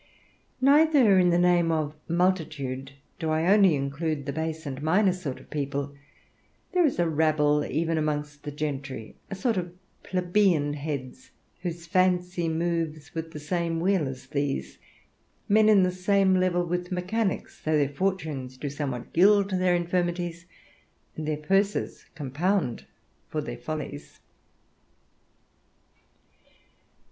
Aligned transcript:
Neither 0.61 1.19
in 1.19 1.29
the 1.29 1.37
name 1.37 1.71
of 1.71 1.93
multitude 2.07 2.93
do 3.19 3.29
I 3.29 3.45
only 3.53 3.75
include 3.75 4.25
the 4.25 4.33
base 4.33 4.65
and 4.65 4.81
minor 4.81 5.13
sort 5.13 5.39
of 5.39 5.51
people: 5.51 5.93
there 6.71 6.83
is 6.87 6.97
a 6.97 7.07
rabble 7.07 7.63
even 7.63 7.99
amongst 7.99 8.41
the 8.41 8.49
gentry, 8.51 9.15
a 9.29 9.35
sort 9.35 9.57
of 9.57 9.71
plebeian 10.01 10.73
heads, 10.73 11.29
whose 11.61 11.85
fancy 11.85 12.49
moves 12.49 13.13
with 13.13 13.29
the 13.31 13.39
same 13.39 13.79
wheel 13.79 14.07
as 14.07 14.25
these; 14.25 14.79
men 15.47 15.69
in 15.69 15.83
the 15.83 15.91
same 15.91 16.33
level 16.39 16.65
with 16.65 16.91
mechanics, 16.91 17.61
though 17.63 17.77
their 17.77 17.87
fortunes 17.89 18.57
do 18.57 18.71
somewhat 18.71 19.13
gild 19.13 19.51
their 19.51 19.75
infirmities, 19.75 20.47
and 21.15 21.27
their 21.27 21.37
purses 21.37 22.07
compound 22.15 22.87
for 23.29 23.39
their 23.39 23.55
follies. 23.57 24.19